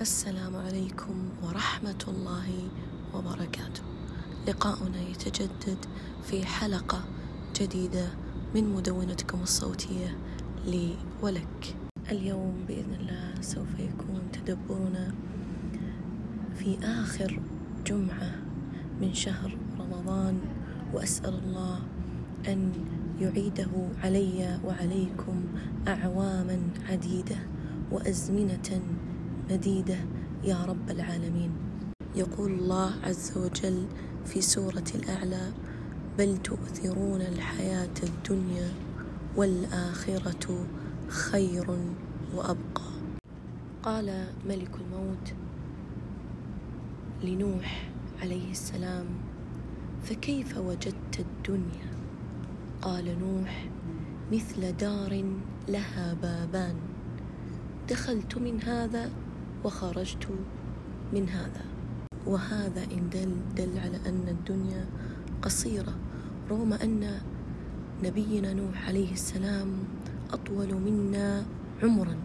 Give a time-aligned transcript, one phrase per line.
[0.00, 2.48] السلام عليكم ورحمة الله
[3.14, 3.82] وبركاته.
[4.48, 5.78] لقاؤنا يتجدد
[6.24, 7.04] في حلقة
[7.60, 8.06] جديدة
[8.54, 10.16] من مدونتكم الصوتية
[10.66, 11.76] لي ولك.
[12.10, 15.12] اليوم بإذن الله سوف يكون تدبرنا
[16.56, 17.40] في آخر
[17.86, 18.32] جمعة
[19.00, 20.40] من شهر رمضان
[20.94, 21.78] وأسأل الله
[22.48, 22.72] أن
[23.20, 25.44] يعيده علي وعليكم
[25.88, 26.58] أعواما
[26.88, 27.36] عديدة
[27.92, 28.80] وأزمنة
[29.50, 29.98] مديدة
[30.44, 31.50] يا رب العالمين.
[32.16, 33.86] يقول الله عز وجل
[34.24, 35.52] في سورة الأعلى
[36.18, 38.68] بل تؤثرون الحياة الدنيا
[39.36, 40.66] والآخرة
[41.08, 41.66] خير
[42.34, 42.90] وأبقى.
[43.82, 45.32] قال ملك الموت
[47.24, 47.90] لنوح
[48.22, 49.06] عليه السلام
[50.02, 51.90] فكيف وجدت الدنيا؟
[52.82, 53.68] قال نوح
[54.32, 55.24] مثل دار
[55.68, 56.76] لها بابان.
[57.88, 59.10] دخلت من هذا
[59.64, 60.28] وخرجت
[61.12, 61.64] من هذا.
[62.26, 64.86] وهذا إن دل دل على أن الدنيا
[65.42, 65.94] قصيرة
[66.50, 67.20] رغم أن
[68.04, 69.68] نبينا نوح عليه السلام
[70.32, 71.44] أطول منا
[71.82, 72.16] عمرا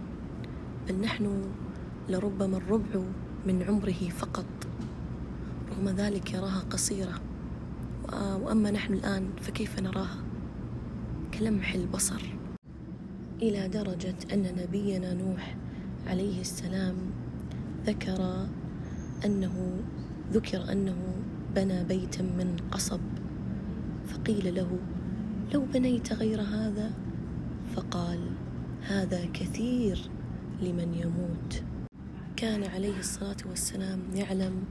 [0.88, 1.42] بل نحن
[2.10, 3.02] لربما الربع
[3.48, 4.46] من عمره فقط.
[5.72, 7.22] رغم ذلك يراها قصيرة.
[8.14, 10.18] وأما نحن الآن فكيف نراها؟
[11.34, 12.36] كلمح البصر.
[13.42, 15.56] إلى درجة أن نبينا نوح
[16.08, 16.96] عليه السلام
[17.86, 18.48] ذكر
[19.26, 19.80] أنه
[20.34, 20.96] ذكر أنه
[21.56, 23.00] بنى بيتا من قصب
[24.08, 24.80] فقيل له
[25.54, 26.92] لو بنيت غير هذا؟
[27.76, 28.20] فقال
[28.82, 30.10] هذا كثير
[30.62, 31.64] لمن يموت.
[32.36, 34.64] كان عليه الصلاة والسلام يعلم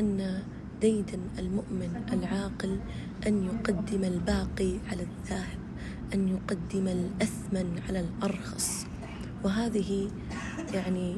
[0.00, 0.42] أن
[0.80, 2.78] ديدا المؤمن العاقل
[3.26, 5.58] أن يقدم الباقي على الذاهب
[6.14, 8.86] أن يقدم الأثمن على الأرخص.
[9.44, 10.10] وهذه
[10.74, 11.16] يعني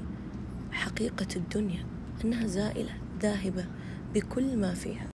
[0.83, 1.85] حقيقة الدنيا
[2.25, 2.91] أنها زائلة
[3.23, 3.65] ذاهبة
[4.15, 5.07] بكل ما فيها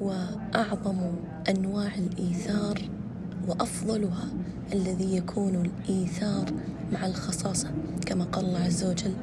[0.00, 0.98] وأعظم
[1.48, 2.78] أنواع الإيثار
[3.48, 4.28] وأفضلها
[4.72, 6.52] الذي يكون الإيثار
[6.92, 7.70] مع الخصاصة
[8.06, 9.14] كما قال الله عز وجل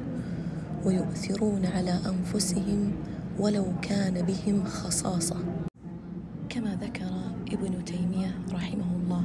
[0.84, 2.92] ويؤثرون على أنفسهم
[3.38, 5.36] ولو كان بهم خصاصة.
[6.48, 7.10] كما ذكر
[7.52, 9.24] ابن تيمية رحمه الله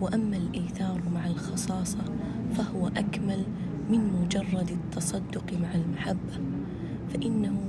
[0.00, 2.04] وأما الإيثار مع الخصاصة
[2.54, 3.44] فهو أكمل
[3.90, 6.40] من مجرد التصدق مع المحبة
[7.08, 7.60] فإنه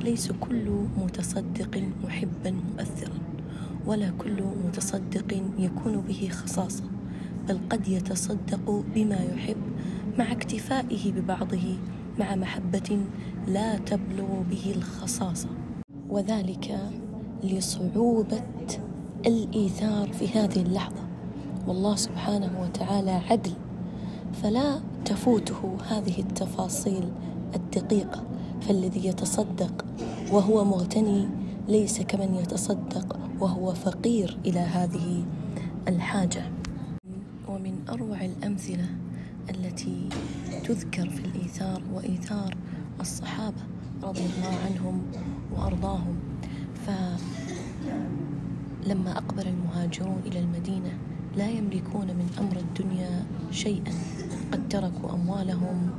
[0.00, 3.18] ليس كل متصدق محبا مؤثرا
[3.86, 6.84] ولا كل متصدق يكون به خصاصة
[7.48, 9.56] بل قد يتصدق بما يحب
[10.18, 11.76] مع اكتفائه ببعضه
[12.18, 12.98] مع محبة
[13.48, 15.48] لا تبلغ به الخصاصة.
[16.08, 16.90] وذلك
[17.44, 18.42] لصعوبة
[19.26, 21.02] الإيثار في هذه اللحظة.
[21.66, 23.52] والله سبحانه وتعالى عدل.
[24.42, 27.04] فلا تفوته هذه التفاصيل
[27.54, 28.24] الدقيقة
[28.60, 29.84] فالذي يتصدق
[30.32, 31.28] وهو مغتني
[31.68, 35.24] ليس كمن يتصدق وهو فقير إلى هذه
[35.88, 36.42] الحاجة.
[37.48, 38.88] ومن أروع الأمثلة
[39.50, 40.08] التي
[40.64, 42.56] تذكر في الإيثار وإيثار
[43.00, 43.62] الصحابة
[44.02, 45.02] رضي الله عنهم
[45.52, 46.16] وأرضاهم
[48.86, 50.98] فلما أقبل المهاجرون إلى المدينة
[51.36, 53.92] لا يملكون من أمر الدنيا شيئا.
[54.52, 55.90] قد تركوا أموالهم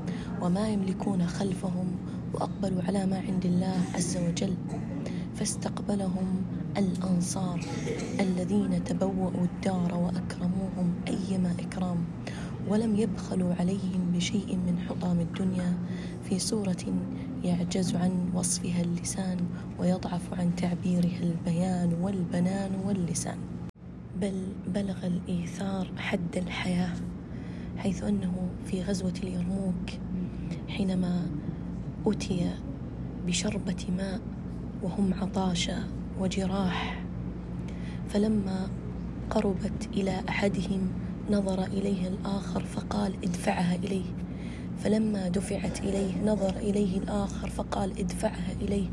[0.41, 1.87] وما يملكون خلفهم
[2.33, 4.53] وأقبلوا على ما عند الله عز وجل.
[5.35, 6.27] فاستقبلهم
[6.77, 7.65] الأنصار
[8.19, 11.97] الذين تبوأوا الدار وأكرموهم أيما إكرام.
[12.67, 15.73] ولم يبخلوا عليهم بشيء من حطام الدنيا.
[16.29, 16.85] في صورة
[17.43, 19.37] يعجز عن وصفها اللسان
[19.79, 23.37] ويضعف عن تعبيرها البيان والبنان واللسان.
[24.21, 26.93] بل بلغ الإيثار حد الحياة
[27.77, 29.89] حيث أنه في غزوة اليرموك
[30.69, 31.27] حينما
[32.07, 32.51] أتي
[33.27, 34.19] بشربة ماء
[34.83, 35.75] وهم عطاشى
[36.19, 37.03] وجراح
[38.09, 38.69] فلما
[39.29, 40.91] قربت إلى أحدهم
[41.31, 44.05] نظر إليها الآخر فقال ادفعها إليه.
[44.83, 48.89] فلما دفعت إليه نظر إليه الآخر فقال ادفعها إليه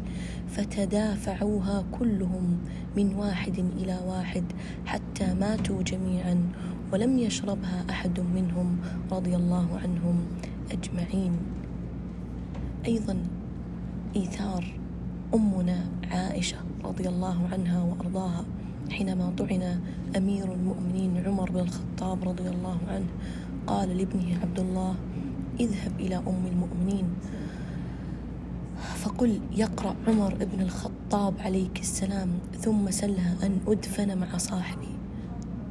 [0.48, 2.58] فتدافعوها كلهم
[2.96, 4.44] من واحد إلى واحد
[4.86, 6.52] حتى ماتوا جميعا
[6.92, 8.76] ولم يشربها أحد منهم
[9.12, 10.26] رضي الله عنهم
[10.72, 11.32] أجمعين.
[12.86, 13.16] أيضا
[14.16, 14.78] إيثار
[15.34, 18.44] أمنا عائشة رضي الله عنها وأرضاها
[18.90, 19.80] حينما طعن
[20.16, 23.06] أمير المؤمنين عمر بن الخطاب رضي الله عنه
[23.66, 24.94] قال لابنه عبد الله
[25.60, 27.04] اذهب إلى أم المؤمنين.
[28.96, 32.28] فقل يقرأ عمر بن الخطاب عليك السلام
[32.60, 34.88] ثم سلها أن أدفن مع صاحبي.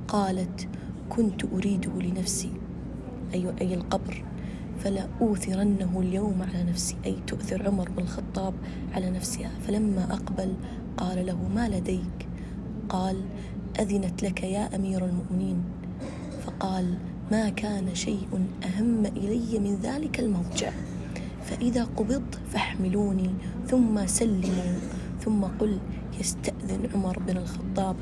[0.07, 0.67] قالت
[1.09, 2.51] كنت أريده لنفسي
[3.33, 4.23] أي أي القبر
[4.79, 8.53] فلا أوثرنه اليوم على نفسي أي تؤثر عمر بن الخطاب
[8.93, 9.51] على نفسها.
[9.67, 10.53] فلما أقبل
[10.97, 12.27] قال له ما لديك؟
[12.89, 13.21] قال
[13.79, 15.63] أذنت لك يا أمير المؤمنين.
[16.45, 16.97] فقال
[17.31, 18.27] ما كان شيء
[18.63, 20.71] أهم إلي من ذلك المضجع
[21.43, 23.29] فإذا قبضت فاحملوني
[23.67, 24.79] ثم سلموا
[25.19, 25.79] ثم قل
[26.19, 27.95] يستأذن عمر بن الخطاب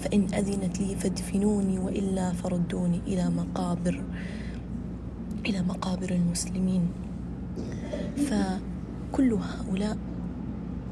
[0.00, 4.02] فإن أذنت لي فادفنوني وإلا فردوني إلى مقابر
[5.46, 6.88] إلى مقابر المسلمين.
[8.16, 9.96] فكل هؤلاء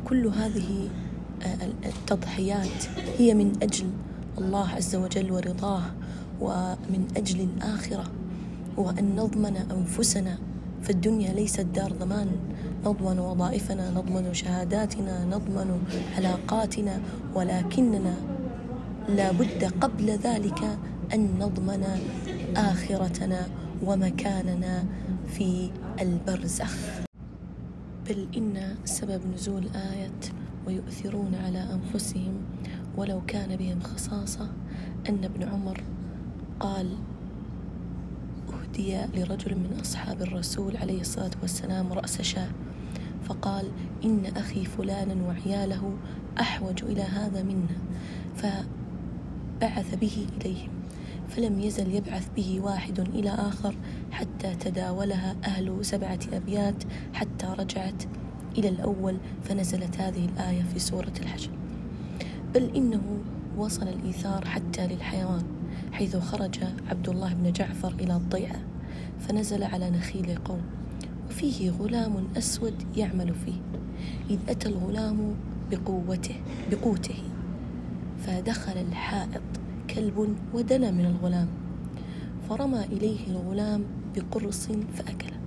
[0.04, 0.88] كل هذه
[1.42, 2.84] آه، التضحيات
[3.18, 3.86] هي من أجل
[4.38, 5.82] الله عز وجل ورضاه.
[6.40, 8.04] ومن أجل الآخرة
[8.76, 10.38] وأن نضمن أنفسنا
[10.82, 12.28] فالدنيا ليست دار ضمان.
[12.86, 15.82] نضمن وظائفنا نضمن شهاداتنا نضمن
[16.16, 17.00] علاقاتنا
[17.34, 18.14] ولكننا
[19.08, 20.78] لا بد قبل ذلك
[21.14, 21.84] أن نضمن
[22.56, 23.46] آخرتنا
[23.82, 24.84] ومكاننا
[25.26, 25.70] في
[26.00, 26.76] البرزخ.
[28.08, 30.20] بل إن سبب نزول آية
[30.66, 32.34] ويؤثرون على أنفسهم
[32.96, 34.48] ولو كان بهم خصاصة
[35.08, 35.80] أن ابن عمر
[36.60, 36.90] قال
[38.48, 42.48] أهدي لرجل من أصحاب الرسول عليه الصلاة والسلام رأس شاه.
[43.24, 43.66] فقال
[44.04, 45.92] إن أخي فلانا وعياله
[46.40, 47.78] أحوج إلى هذا منا.
[48.36, 50.68] فبعث به إليهم
[51.28, 53.74] فلم يزل يبعث به واحد إلى آخر
[54.10, 58.02] حتى تداولها أهل سبعة أبيات حتى رجعت
[58.58, 61.50] إلى الأول فنزلت هذه الآية في سورة الحشر.
[62.54, 63.02] بل إنه
[63.56, 65.53] وصل الإيثار حتى للحيوان.
[65.94, 66.58] حيث خرج
[66.90, 68.60] عبد الله بن جعفر إلى الضيعة
[69.20, 70.62] فنزل على نخيل قوم
[71.28, 73.80] وفيه غلام أسود يعمل فيه
[74.30, 75.34] إذ أتى الغلام
[75.70, 76.34] بقوته
[76.70, 77.22] بقوته
[78.18, 79.42] فدخل الحائط
[79.90, 81.48] كلب ودنا من الغلام
[82.48, 83.84] فرمى إليه الغلام
[84.16, 85.38] بقرص فأكله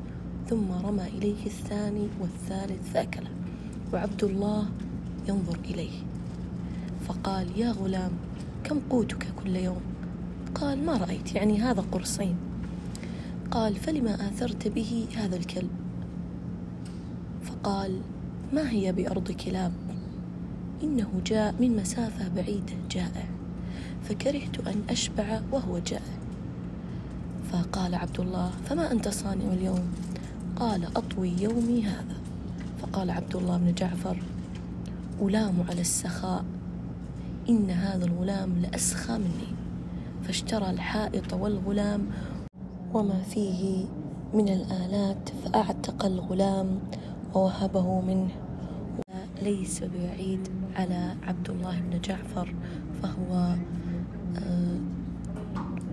[0.49, 3.29] ثم رمى إليه الثاني والثالث فأكله
[3.93, 4.69] وعبد الله
[5.29, 5.99] ينظر إليه
[7.07, 8.11] فقال يا غلام
[8.63, 9.96] كم قوتك كل يوم؟
[10.61, 11.35] قال ما رأيت.
[11.35, 12.35] يعني هذا قرصين.
[13.51, 15.69] قال فلما آثرت به هذا الكلب؟
[17.43, 18.01] فقال
[18.53, 19.73] ما هي بأرض كلاب؟
[20.83, 23.25] إنه جاء من مسافة بعيدة جائع.
[24.03, 26.17] فكرهت أن أشبع وهو جائع.
[27.51, 29.87] فقال عبد الله فما أنت صانع اليوم؟
[30.55, 32.17] قال أطوي يومي هذا.
[32.81, 34.23] فقال عبد الله بن جعفر
[35.21, 36.45] ألام على السخاء.
[37.49, 39.56] إن هذا الغلام لأسخى مني.
[40.27, 42.07] فاشترى الحائط والغلام
[42.93, 43.85] وما فيه
[44.33, 46.79] من الآلات فأعتق الغلام
[47.33, 48.29] ووهبه منه.
[49.41, 52.55] ليس بعيد على عبد الله بن جعفر
[53.03, 53.55] فهو
[54.37, 54.77] آه،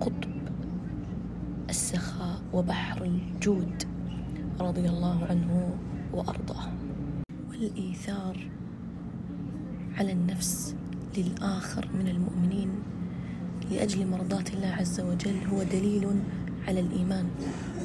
[0.01, 0.31] قطب
[1.69, 3.83] السخاء وبحر الجود
[4.59, 5.69] رضي الله عنه
[6.13, 6.67] وأرضاه.
[7.49, 8.49] والإيثار
[9.97, 10.75] على النفس
[11.17, 12.94] للآخر من المؤمنين.
[13.71, 16.07] لأجل مرضاة الله عز وجل هو دليل
[16.67, 17.25] على الإيمان.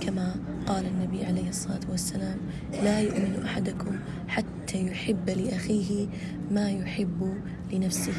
[0.01, 0.35] كما
[0.67, 2.39] قال النبي عليه الصلاة والسلام
[2.85, 3.97] لا يؤمن أحدكم
[4.29, 6.07] حتى يحب لأخيه
[6.51, 7.35] ما يحب
[7.73, 8.13] لنفسه.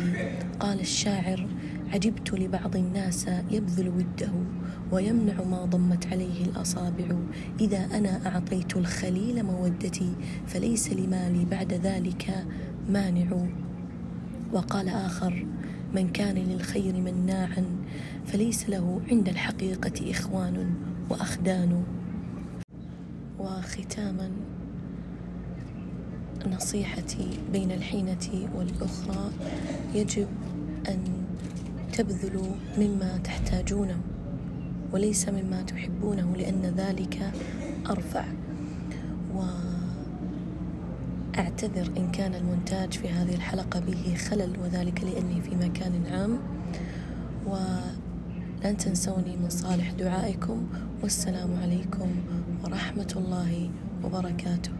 [0.59, 1.47] قال الشاعر
[1.93, 4.31] عجبت لبعض الناس يبذل وده
[4.91, 7.15] ويمنع ما ضمت عليه الأصابع.
[7.59, 10.13] إذا أنا أعطيت الخليل مودتي
[10.47, 12.45] فليس لمالي بعد ذلك
[12.89, 13.45] مانع.
[14.53, 15.45] وقال آخر
[15.95, 17.65] من كان للخير مناعا
[18.25, 20.73] فليس له عند الحقيقة إخوان
[21.09, 21.83] وأخدان.
[23.39, 24.31] وختاما
[26.47, 29.31] نصيحتي بين الحينة والأخرى
[29.95, 30.27] يجب
[30.89, 30.99] أن
[31.93, 33.99] تبذلوا مما تحتاجونه
[34.93, 37.31] وليس مما تحبونه لأن ذلك
[37.89, 38.25] أرفع.
[41.31, 46.39] وأعتذر إن كان المونتاج في هذه الحلقة به خلل وذلك لأني في مكان عام.
[47.45, 50.67] ولن تنسوني من صالح دعائكم
[51.03, 52.09] والسلام عليكم
[52.63, 53.69] ورحمة الله
[54.03, 54.71] وبركاته.